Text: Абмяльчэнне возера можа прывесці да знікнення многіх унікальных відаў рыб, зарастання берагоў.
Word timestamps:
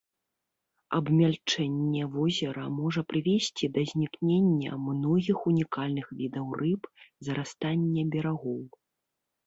Абмяльчэнне 0.99 2.01
возера 2.15 2.63
можа 2.79 3.01
прывесці 3.13 3.71
да 3.77 3.81
знікнення 3.93 4.81
многіх 4.89 5.37
унікальных 5.55 6.05
відаў 6.19 6.45
рыб, 6.65 6.81
зарастання 7.29 8.01
берагоў. 8.15 8.63